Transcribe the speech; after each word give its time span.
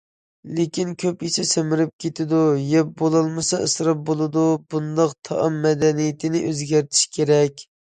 لېكىن، 0.59 0.95
كۆپ 1.03 1.21
يېسە 1.25 1.45
سەمرىپ 1.49 1.91
كېتىدۇ، 2.07 2.41
يەپ 2.71 2.91
بولالمىسا 3.03 3.63
ئىسراپ 3.69 4.03
بولىدۇ، 4.11 4.49
بۇنداق 4.75 5.19
تائام 5.31 5.65
مەدەنىيىتىنى 5.71 6.47
ئۆزگەرتىش 6.53 7.11
كېرەك. 7.19 7.69